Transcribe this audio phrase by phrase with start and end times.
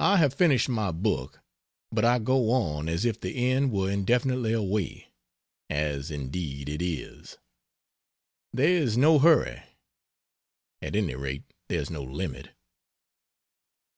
[0.00, 1.40] I have finished my book,
[1.90, 5.08] but I go on as if the end were indefinitely away
[5.70, 7.38] as indeed it is.
[8.52, 9.62] There is no hurry
[10.82, 12.50] at any rate there is no limit.